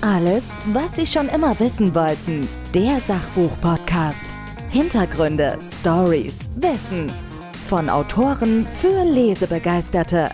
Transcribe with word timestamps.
Alles, 0.00 0.44
was 0.72 0.94
Sie 0.94 1.06
schon 1.06 1.28
immer 1.28 1.58
wissen 1.58 1.94
wollten. 1.94 2.48
Der 2.74 3.00
Sachbuch-Podcast. 3.00 4.20
Hintergründe, 4.68 5.58
Stories, 5.80 6.36
Wissen. 6.56 7.10
Von 7.68 7.88
Autoren 7.88 8.66
für 8.80 9.04
Lesebegeisterte. 9.04 10.30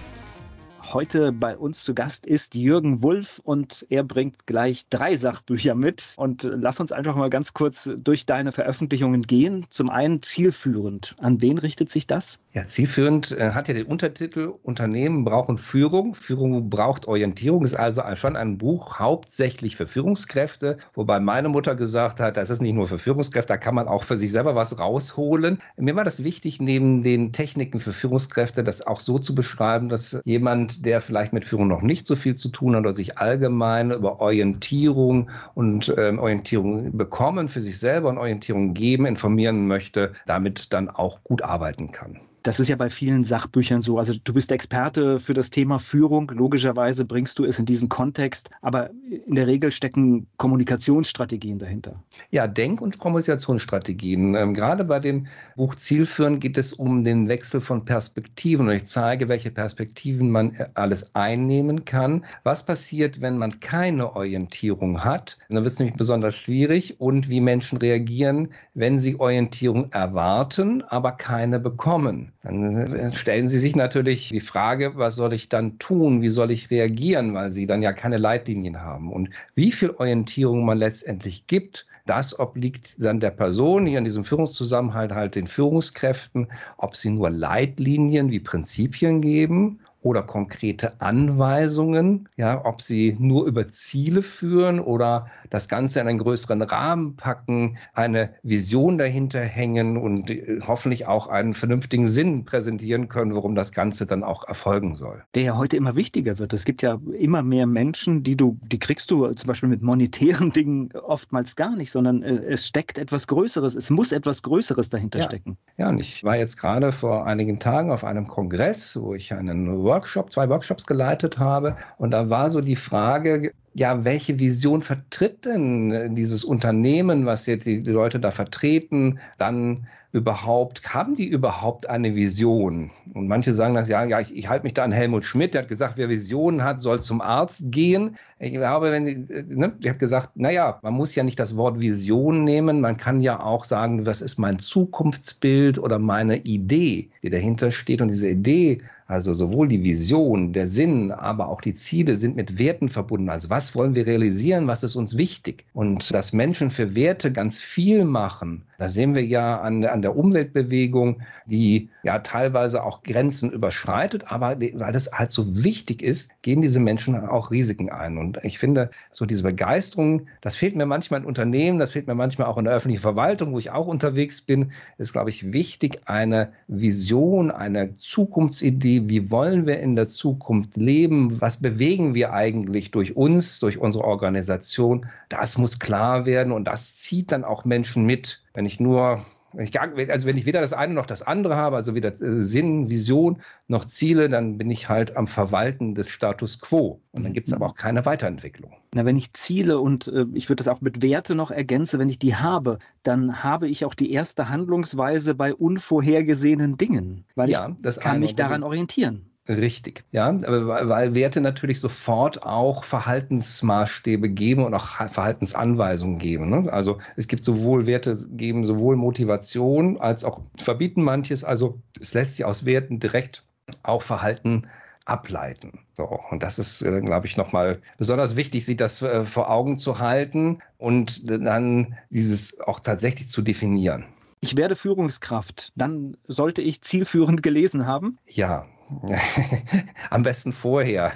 Heute 0.92 1.32
bei 1.32 1.56
uns 1.56 1.84
zu 1.84 1.94
Gast 1.94 2.26
ist 2.26 2.54
Jürgen 2.54 3.02
Wulff 3.02 3.40
und 3.44 3.86
er 3.88 4.04
bringt 4.04 4.46
gleich 4.46 4.86
drei 4.90 5.16
Sachbücher 5.16 5.74
mit. 5.74 6.12
Und 6.18 6.42
lass 6.42 6.80
uns 6.80 6.92
einfach 6.92 7.16
mal 7.16 7.30
ganz 7.30 7.54
kurz 7.54 7.90
durch 7.96 8.26
deine 8.26 8.52
Veröffentlichungen 8.52 9.22
gehen. 9.22 9.64
Zum 9.70 9.88
einen 9.88 10.20
zielführend. 10.20 11.16
An 11.18 11.40
wen 11.40 11.56
richtet 11.56 11.88
sich 11.88 12.06
das? 12.06 12.38
Ja, 12.52 12.66
zielführend 12.66 13.32
äh, 13.32 13.52
hat 13.52 13.68
ja 13.68 13.74
den 13.74 13.86
Untertitel 13.86 14.52
Unternehmen 14.62 15.24
brauchen 15.24 15.56
Führung. 15.56 16.14
Führung 16.14 16.68
braucht 16.68 17.08
Orientierung. 17.08 17.64
Ist 17.64 17.72
also 17.72 18.02
schon 18.16 18.36
ein 18.36 18.58
Buch 18.58 18.98
hauptsächlich 18.98 19.76
für 19.76 19.86
Führungskräfte. 19.86 20.76
Wobei 20.92 21.20
meine 21.20 21.48
Mutter 21.48 21.74
gesagt 21.74 22.20
hat, 22.20 22.36
das 22.36 22.50
ist 22.50 22.60
nicht 22.60 22.74
nur 22.74 22.86
für 22.86 22.98
Führungskräfte, 22.98 23.54
da 23.54 23.56
kann 23.56 23.74
man 23.74 23.88
auch 23.88 24.04
für 24.04 24.18
sich 24.18 24.30
selber 24.30 24.54
was 24.56 24.78
rausholen. 24.78 25.58
Mir 25.78 25.96
war 25.96 26.04
das 26.04 26.22
wichtig, 26.22 26.60
neben 26.60 27.02
den 27.02 27.32
Techniken 27.32 27.80
für 27.80 27.94
Führungskräfte 27.94 28.62
das 28.62 28.86
auch 28.86 29.00
so 29.00 29.18
zu 29.18 29.34
beschreiben, 29.34 29.88
dass 29.88 30.20
jemand, 30.26 30.81
der 30.84 31.00
vielleicht 31.00 31.32
mit 31.32 31.44
Führung 31.44 31.68
noch 31.68 31.82
nicht 31.82 32.06
so 32.06 32.16
viel 32.16 32.34
zu 32.34 32.48
tun 32.48 32.74
hat 32.74 32.80
oder 32.80 32.92
sich 32.92 33.18
allgemein 33.18 33.90
über 33.90 34.20
Orientierung 34.20 35.30
und 35.54 35.94
ähm, 35.96 36.18
Orientierung 36.18 36.96
bekommen 36.96 37.48
für 37.48 37.62
sich 37.62 37.78
selber 37.78 38.08
und 38.08 38.18
Orientierung 38.18 38.74
geben, 38.74 39.06
informieren 39.06 39.66
möchte, 39.66 40.12
damit 40.26 40.72
dann 40.72 40.90
auch 40.90 41.22
gut 41.24 41.42
arbeiten 41.42 41.92
kann. 41.92 42.20
Das 42.42 42.58
ist 42.58 42.68
ja 42.68 42.74
bei 42.74 42.90
vielen 42.90 43.22
Sachbüchern 43.22 43.80
so. 43.80 43.98
Also 43.98 44.14
du 44.24 44.32
bist 44.32 44.50
Experte 44.50 45.20
für 45.20 45.32
das 45.32 45.50
Thema 45.50 45.78
Führung. 45.78 46.28
Logischerweise 46.34 47.04
bringst 47.04 47.38
du 47.38 47.44
es 47.44 47.60
in 47.60 47.66
diesen 47.66 47.88
Kontext. 47.88 48.50
Aber 48.62 48.90
in 49.26 49.36
der 49.36 49.46
Regel 49.46 49.70
stecken 49.70 50.26
Kommunikationsstrategien 50.38 51.60
dahinter. 51.60 52.02
Ja, 52.30 52.48
Denk- 52.48 52.80
und 52.80 52.98
Kommunikationsstrategien. 52.98 54.34
Ähm, 54.34 54.54
gerade 54.54 54.84
bei 54.84 54.98
dem 54.98 55.28
Buch 55.54 55.76
Zielführen 55.76 56.40
geht 56.40 56.58
es 56.58 56.72
um 56.72 57.04
den 57.04 57.28
Wechsel 57.28 57.60
von 57.60 57.84
Perspektiven. 57.84 58.66
Und 58.66 58.74
ich 58.74 58.86
zeige, 58.86 59.28
welche 59.28 59.52
Perspektiven 59.52 60.30
man 60.30 60.54
äh, 60.56 60.66
alles 60.74 61.14
einnehmen 61.14 61.84
kann. 61.84 62.24
Was 62.42 62.66
passiert, 62.66 63.20
wenn 63.20 63.38
man 63.38 63.60
keine 63.60 64.16
Orientierung 64.16 65.04
hat? 65.04 65.38
Dann 65.48 65.62
wird 65.62 65.74
es 65.74 65.78
nämlich 65.78 65.96
besonders 65.96 66.34
schwierig. 66.34 67.00
Und 67.00 67.30
wie 67.30 67.40
Menschen 67.40 67.78
reagieren, 67.78 68.48
wenn 68.74 68.98
sie 68.98 69.20
Orientierung 69.20 69.92
erwarten, 69.92 70.82
aber 70.82 71.12
keine 71.12 71.60
bekommen. 71.60 72.31
Dann 72.42 72.94
äh, 72.94 73.14
stellen 73.14 73.46
Sie 73.46 73.60
sich 73.60 73.76
natürlich 73.76 74.30
die 74.30 74.40
Frage, 74.40 74.96
was 74.96 75.14
soll 75.14 75.32
ich 75.32 75.48
dann 75.48 75.78
tun? 75.78 76.22
Wie 76.22 76.28
soll 76.28 76.50
ich 76.50 76.70
reagieren? 76.70 77.34
Weil 77.34 77.50
Sie 77.50 77.66
dann 77.66 77.82
ja 77.82 77.92
keine 77.92 78.16
Leitlinien 78.16 78.80
haben. 78.80 79.12
Und 79.12 79.30
wie 79.54 79.70
viel 79.70 79.90
Orientierung 79.90 80.64
man 80.64 80.78
letztendlich 80.78 81.46
gibt, 81.46 81.86
das 82.04 82.38
obliegt 82.38 82.96
dann 82.98 83.20
der 83.20 83.30
Person, 83.30 83.86
hier 83.86 83.98
in 83.98 84.04
diesem 84.04 84.24
Führungszusammenhalt 84.24 85.12
halt 85.12 85.36
den 85.36 85.46
Führungskräften, 85.46 86.48
ob 86.78 86.96
sie 86.96 87.10
nur 87.10 87.30
Leitlinien 87.30 88.32
wie 88.32 88.40
Prinzipien 88.40 89.20
geben 89.20 89.78
oder 90.02 90.22
konkrete 90.22 91.00
Anweisungen, 91.00 92.28
ja, 92.36 92.64
ob 92.64 92.80
sie 92.80 93.16
nur 93.18 93.46
über 93.46 93.68
Ziele 93.68 94.22
führen 94.22 94.80
oder 94.80 95.26
das 95.50 95.68
Ganze 95.68 96.00
in 96.00 96.08
einen 96.08 96.18
größeren 96.18 96.62
Rahmen 96.62 97.16
packen, 97.16 97.78
eine 97.94 98.30
Vision 98.42 98.98
dahinter 98.98 99.40
hängen 99.40 99.96
und 99.96 100.30
äh, 100.30 100.60
hoffentlich 100.66 101.06
auch 101.06 101.28
einen 101.28 101.54
vernünftigen 101.54 102.06
Sinn 102.06 102.44
präsentieren 102.44 103.08
können, 103.08 103.34
worum 103.34 103.54
das 103.54 103.72
Ganze 103.72 104.06
dann 104.06 104.24
auch 104.24 104.46
erfolgen 104.48 104.96
soll. 104.96 105.22
Der 105.34 105.42
ja 105.42 105.56
heute 105.56 105.76
immer 105.76 105.96
wichtiger 105.96 106.38
wird. 106.38 106.52
Es 106.52 106.64
gibt 106.64 106.82
ja 106.82 106.98
immer 107.18 107.42
mehr 107.42 107.66
Menschen, 107.66 108.22
die 108.22 108.36
du, 108.36 108.58
die 108.70 108.78
kriegst 108.78 109.10
du 109.10 109.30
zum 109.30 109.48
Beispiel 109.48 109.68
mit 109.68 109.82
monetären 109.82 110.50
Dingen 110.52 110.90
oftmals 110.92 111.54
gar 111.56 111.76
nicht, 111.76 111.92
sondern 111.92 112.22
äh, 112.22 112.42
es 112.44 112.66
steckt 112.66 112.98
etwas 112.98 113.26
Größeres, 113.28 113.76
es 113.76 113.90
muss 113.90 114.12
etwas 114.12 114.42
Größeres 114.42 114.90
dahinter 114.90 115.20
ja. 115.20 115.24
stecken. 115.26 115.56
Ja, 115.76 115.88
und 115.88 115.98
ich 115.98 116.24
war 116.24 116.36
jetzt 116.36 116.56
gerade 116.56 116.92
vor 116.92 117.26
einigen 117.26 117.60
Tagen 117.60 117.90
auf 117.90 118.04
einem 118.04 118.26
Kongress, 118.26 119.00
wo 119.00 119.14
ich 119.14 119.32
einen 119.32 119.82
Workshop, 119.92 120.32
zwei 120.32 120.48
Workshops 120.48 120.86
geleitet 120.86 121.38
habe. 121.38 121.76
Und 121.98 122.12
da 122.12 122.30
war 122.30 122.50
so 122.50 122.60
die 122.60 122.76
Frage, 122.76 123.52
ja, 123.74 124.04
welche 124.04 124.38
Vision 124.38 124.82
vertritt 124.82 125.44
denn 125.44 126.14
dieses 126.14 126.44
Unternehmen, 126.44 127.26
was 127.26 127.46
jetzt 127.46 127.66
die 127.66 127.82
Leute 127.82 128.20
da 128.20 128.30
vertreten, 128.30 129.18
dann 129.38 129.86
überhaupt, 130.12 130.92
haben 130.92 131.14
die 131.14 131.26
überhaupt 131.26 131.88
eine 131.88 132.14
Vision? 132.14 132.90
Und 133.14 133.28
manche 133.28 133.54
sagen 133.54 133.74
das, 133.74 133.88
ja, 133.88 134.04
ja, 134.04 134.20
ich, 134.20 134.36
ich 134.36 134.48
halte 134.48 134.64
mich 134.64 134.74
da 134.74 134.84
an 134.84 134.92
Helmut 134.92 135.24
Schmidt, 135.24 135.54
der 135.54 135.62
hat 135.62 135.68
gesagt, 135.68 135.96
wer 135.96 136.10
Visionen 136.10 136.62
hat, 136.62 136.82
soll 136.82 137.00
zum 137.00 137.22
Arzt 137.22 137.62
gehen. 137.70 138.16
Ich 138.38 138.52
glaube, 138.52 138.92
wenn, 138.92 139.26
ne, 139.48 139.72
ich 139.80 139.88
habe 139.88 139.98
gesagt, 139.98 140.30
naja, 140.34 140.78
man 140.82 140.92
muss 140.92 141.14
ja 141.14 141.22
nicht 141.22 141.40
das 141.40 141.56
Wort 141.56 141.80
Vision 141.80 142.44
nehmen, 142.44 142.82
man 142.82 142.98
kann 142.98 143.20
ja 143.20 143.40
auch 143.42 143.64
sagen, 143.64 144.04
was 144.04 144.20
ist 144.20 144.38
mein 144.38 144.58
Zukunftsbild 144.58 145.78
oder 145.78 145.98
meine 145.98 146.36
Idee, 146.36 147.08
die 147.22 147.30
dahinter 147.30 147.70
steht. 147.70 148.02
Und 148.02 148.08
diese 148.08 148.28
Idee 148.28 148.82
also 149.06 149.34
sowohl 149.34 149.68
die 149.68 149.84
Vision, 149.84 150.52
der 150.52 150.68
Sinn, 150.68 151.12
aber 151.12 151.48
auch 151.48 151.60
die 151.60 151.74
Ziele 151.74 152.16
sind 152.16 152.36
mit 152.36 152.58
Werten 152.58 152.88
verbunden. 152.88 153.28
Also 153.28 153.50
was 153.50 153.74
wollen 153.74 153.94
wir 153.94 154.06
realisieren, 154.06 154.66
was 154.66 154.82
ist 154.82 154.96
uns 154.96 155.16
wichtig? 155.16 155.64
Und 155.74 156.14
dass 156.14 156.32
Menschen 156.32 156.70
für 156.70 156.94
Werte 156.94 157.32
ganz 157.32 157.60
viel 157.60 158.04
machen, 158.04 158.62
das 158.78 158.94
sehen 158.94 159.14
wir 159.14 159.24
ja 159.24 159.60
an, 159.60 159.84
an 159.84 160.02
der 160.02 160.16
Umweltbewegung, 160.16 161.20
die 161.46 161.88
ja 162.02 162.18
teilweise 162.18 162.82
auch 162.82 163.02
Grenzen 163.02 163.50
überschreitet, 163.50 164.24
aber 164.26 164.58
weil 164.60 164.96
es 164.96 165.12
halt 165.12 165.30
so 165.30 165.62
wichtig 165.62 166.02
ist, 166.02 166.30
gehen 166.42 166.60
diese 166.60 166.80
Menschen 166.80 167.16
auch 167.16 167.50
Risiken 167.50 167.90
ein. 167.90 168.18
Und 168.18 168.38
ich 168.42 168.58
finde, 168.58 168.90
so 169.10 169.24
diese 169.26 169.44
Begeisterung, 169.44 170.26
das 170.40 170.56
fehlt 170.56 170.76
mir 170.76 170.86
manchmal 170.86 171.20
in 171.20 171.26
Unternehmen, 171.26 171.78
das 171.78 171.92
fehlt 171.92 172.06
mir 172.06 172.14
manchmal 172.14 172.48
auch 172.48 172.58
in 172.58 172.64
der 172.64 172.74
öffentlichen 172.74 173.02
Verwaltung, 173.02 173.52
wo 173.52 173.58
ich 173.58 173.70
auch 173.70 173.86
unterwegs 173.86 174.40
bin, 174.40 174.72
ist, 174.98 175.12
glaube 175.12 175.30
ich, 175.30 175.52
wichtig, 175.52 176.00
eine 176.06 176.52
Vision, 176.68 177.50
eine 177.50 177.96
Zukunftsidee, 177.96 179.08
wie 179.08 179.30
wollen 179.30 179.66
wir 179.66 179.80
in 179.80 179.96
der 179.96 180.08
Zukunft 180.08 180.76
leben, 180.76 181.40
was 181.40 181.58
bewegen 181.58 182.14
wir 182.14 182.32
eigentlich 182.32 182.90
durch 182.90 183.16
uns, 183.16 183.60
durch 183.60 183.78
unsere 183.78 184.04
Organisation, 184.04 185.06
das 185.28 185.56
muss 185.58 185.78
klar 185.78 186.26
werden 186.26 186.52
und 186.52 186.64
das 186.64 186.98
zieht 186.98 187.32
dann 187.32 187.44
auch 187.44 187.64
Menschen 187.64 188.04
mit. 188.04 188.42
Wenn 188.54 188.66
ich 188.66 188.80
nur 188.80 189.24
wenn 189.52 189.64
ich, 189.64 189.80
also 190.10 190.26
wenn 190.26 190.36
ich 190.36 190.46
weder 190.46 190.60
das 190.60 190.72
eine 190.72 190.94
noch 190.94 191.06
das 191.06 191.22
andere 191.22 191.56
habe, 191.56 191.76
also 191.76 191.94
weder 191.94 192.20
äh, 192.20 192.40
Sinn, 192.40 192.88
Vision 192.88 193.40
noch 193.68 193.84
Ziele, 193.84 194.28
dann 194.28 194.58
bin 194.58 194.70
ich 194.70 194.88
halt 194.88 195.16
am 195.16 195.26
Verwalten 195.26 195.94
des 195.94 196.08
Status 196.08 196.60
quo. 196.60 197.00
Und 197.12 197.24
dann 197.24 197.32
gibt 197.32 197.48
es 197.48 197.54
aber 197.54 197.66
auch 197.66 197.74
keine 197.74 198.04
Weiterentwicklung. 198.04 198.72
Na, 198.94 199.04
wenn 199.04 199.16
ich 199.16 199.32
Ziele 199.32 199.78
und 199.80 200.08
äh, 200.08 200.26
ich 200.34 200.48
würde 200.48 200.62
das 200.62 200.68
auch 200.68 200.80
mit 200.80 201.02
Werte 201.02 201.34
noch 201.34 201.50
ergänze, 201.50 201.98
wenn 201.98 202.08
ich 202.08 202.18
die 202.18 202.36
habe, 202.36 202.78
dann 203.02 203.42
habe 203.42 203.68
ich 203.68 203.84
auch 203.84 203.94
die 203.94 204.12
erste 204.12 204.48
Handlungsweise 204.48 205.34
bei 205.34 205.54
unvorhergesehenen 205.54 206.76
Dingen, 206.76 207.24
weil 207.34 207.50
ja, 207.50 207.74
ich 207.84 208.00
kann 208.00 208.20
mich 208.20 208.36
daran 208.36 208.62
orientieren. 208.62 209.31
Richtig, 209.48 210.04
ja, 210.12 210.32
weil 210.40 211.16
Werte 211.16 211.40
natürlich 211.40 211.80
sofort 211.80 212.44
auch 212.44 212.84
Verhaltensmaßstäbe 212.84 214.28
geben 214.28 214.64
und 214.64 214.72
auch 214.72 214.86
Verhaltensanweisungen 214.86 216.18
geben. 216.18 216.48
Ne? 216.48 216.72
Also 216.72 216.98
es 217.16 217.26
gibt 217.26 217.42
sowohl 217.42 217.86
Werte 217.86 218.16
geben 218.30 218.66
sowohl 218.66 218.94
Motivation 218.94 220.00
als 220.00 220.24
auch 220.24 220.40
verbieten 220.58 221.02
manches. 221.02 221.42
Also 221.42 221.80
es 222.00 222.14
lässt 222.14 222.36
sich 222.36 222.44
aus 222.44 222.64
Werten 222.64 223.00
direkt 223.00 223.44
auch 223.82 224.02
Verhalten 224.02 224.68
ableiten. 225.06 225.80
So, 225.94 226.20
und 226.30 226.42
das 226.42 226.60
ist, 226.60 226.82
äh, 226.82 227.00
glaube 227.00 227.26
ich, 227.26 227.36
nochmal 227.36 227.82
besonders 227.98 228.36
wichtig, 228.36 228.64
sich 228.64 228.76
das 228.76 229.02
äh, 229.02 229.24
vor 229.24 229.50
Augen 229.50 229.76
zu 229.76 229.98
halten 229.98 230.60
und 230.78 231.28
dann 231.28 231.96
dieses 232.10 232.60
auch 232.60 232.78
tatsächlich 232.78 233.28
zu 233.28 233.42
definieren. 233.42 234.04
Ich 234.40 234.56
werde 234.56 234.76
Führungskraft. 234.76 235.72
Dann 235.76 236.16
sollte 236.26 236.62
ich 236.62 236.82
zielführend 236.82 237.42
gelesen 237.42 237.86
haben? 237.86 238.18
Ja, 238.26 238.66
Am 240.10 240.22
besten 240.22 240.52
vorher. 240.52 241.12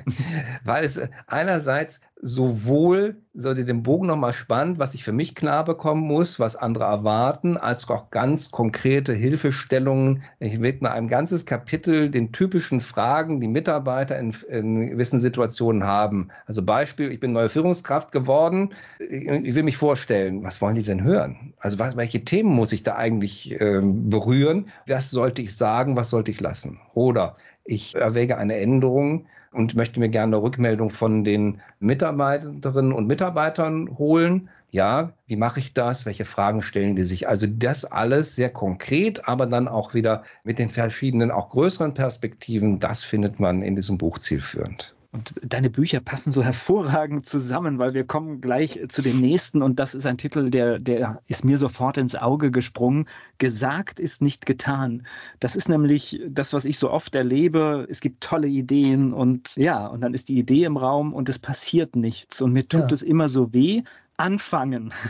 Weil 0.64 0.84
es 0.84 1.00
einerseits 1.26 2.00
sowohl 2.26 3.22
sollte 3.34 3.64
den 3.64 3.84
Bogen 3.84 4.08
nochmal 4.08 4.32
spannend, 4.32 4.80
was 4.80 4.94
ich 4.94 5.04
für 5.04 5.12
mich 5.12 5.36
klar 5.36 5.64
bekommen 5.64 6.02
muss, 6.02 6.40
was 6.40 6.56
andere 6.56 6.84
erwarten, 6.84 7.56
als 7.56 7.88
auch 7.88 8.10
ganz 8.10 8.50
konkrete 8.50 9.12
Hilfestellungen. 9.12 10.24
Ich 10.40 10.60
widme 10.60 10.90
ein 10.90 11.06
ganzes 11.06 11.46
Kapitel 11.46 12.10
den 12.10 12.32
typischen 12.32 12.80
Fragen, 12.80 13.40
die 13.40 13.46
Mitarbeiter 13.46 14.18
in, 14.18 14.34
in 14.48 14.88
gewissen 14.88 15.20
Situationen 15.20 15.84
haben. 15.84 16.30
Also 16.46 16.64
Beispiel, 16.64 17.12
ich 17.12 17.20
bin 17.20 17.32
neue 17.32 17.48
Führungskraft 17.48 18.10
geworden. 18.10 18.70
Ich 18.98 19.54
will 19.54 19.62
mich 19.62 19.76
vorstellen, 19.76 20.42
was 20.42 20.60
wollen 20.60 20.74
die 20.74 20.82
denn 20.82 21.04
hören? 21.04 21.54
Also 21.58 21.78
was, 21.78 21.96
welche 21.96 22.24
Themen 22.24 22.50
muss 22.50 22.72
ich 22.72 22.82
da 22.82 22.96
eigentlich 22.96 23.52
äh, 23.60 23.80
berühren? 23.82 24.66
Was 24.88 25.12
sollte 25.12 25.42
ich 25.42 25.56
sagen, 25.56 25.96
was 25.96 26.10
sollte 26.10 26.32
ich 26.32 26.40
lassen? 26.40 26.80
Oder 26.94 27.36
ich 27.64 27.94
erwäge 27.94 28.36
eine 28.36 28.56
Änderung 28.56 29.26
und 29.52 29.74
möchte 29.74 30.00
mir 30.00 30.08
gerne 30.08 30.36
eine 30.36 30.42
Rückmeldung 30.42 30.90
von 30.90 31.24
den 31.24 31.60
Mitarbeiterinnen 31.80 32.92
und 32.92 33.06
Mitarbeitern 33.06 33.96
holen. 33.98 34.48
Ja, 34.70 35.12
wie 35.26 35.36
mache 35.36 35.60
ich 35.60 35.74
das? 35.74 36.06
Welche 36.06 36.24
Fragen 36.24 36.62
stellen 36.62 36.96
die 36.96 37.04
sich? 37.04 37.28
Also 37.28 37.46
das 37.46 37.84
alles 37.84 38.34
sehr 38.34 38.50
konkret, 38.50 39.28
aber 39.28 39.46
dann 39.46 39.68
auch 39.68 39.94
wieder 39.94 40.24
mit 40.44 40.58
den 40.58 40.70
verschiedenen, 40.70 41.30
auch 41.30 41.50
größeren 41.50 41.94
Perspektiven, 41.94 42.78
das 42.80 43.04
findet 43.04 43.38
man 43.38 43.62
in 43.62 43.76
diesem 43.76 43.98
Buch 43.98 44.18
zielführend. 44.18 44.95
Und 45.16 45.32
deine 45.42 45.70
Bücher 45.70 46.00
passen 46.00 46.30
so 46.30 46.44
hervorragend 46.44 47.24
zusammen, 47.24 47.78
weil 47.78 47.94
wir 47.94 48.04
kommen 48.04 48.42
gleich 48.42 48.78
zu 48.90 49.00
dem 49.00 49.18
nächsten 49.18 49.62
und 49.62 49.78
das 49.78 49.94
ist 49.94 50.04
ein 50.04 50.18
Titel, 50.18 50.50
der, 50.50 50.78
der 50.78 51.22
ist 51.26 51.42
mir 51.42 51.56
sofort 51.56 51.96
ins 51.96 52.14
Auge 52.14 52.50
gesprungen. 52.50 53.06
Gesagt 53.38 53.98
ist 53.98 54.20
nicht 54.20 54.44
getan. 54.44 55.06
Das 55.40 55.56
ist 55.56 55.70
nämlich 55.70 56.20
das, 56.28 56.52
was 56.52 56.66
ich 56.66 56.78
so 56.78 56.90
oft 56.90 57.14
erlebe. 57.14 57.86
Es 57.88 58.00
gibt 58.00 58.22
tolle 58.22 58.48
Ideen 58.48 59.14
und 59.14 59.56
ja, 59.56 59.86
und 59.86 60.02
dann 60.02 60.12
ist 60.12 60.28
die 60.28 60.38
Idee 60.38 60.64
im 60.64 60.76
Raum 60.76 61.14
und 61.14 61.30
es 61.30 61.38
passiert 61.38 61.96
nichts. 61.96 62.42
Und 62.42 62.52
mir 62.52 62.68
tut 62.68 62.82
ja. 62.82 62.92
es 62.92 63.02
immer 63.02 63.30
so 63.30 63.54
weh, 63.54 63.84
anfangen. 64.16 64.92